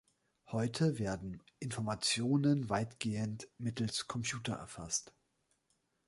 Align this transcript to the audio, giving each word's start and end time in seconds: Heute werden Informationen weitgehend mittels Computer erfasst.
Heute 0.47 0.97
werden 0.97 1.43
Informationen 1.59 2.69
weitgehend 2.71 3.47
mittels 3.59 4.07
Computer 4.07 4.53
erfasst. 4.53 5.13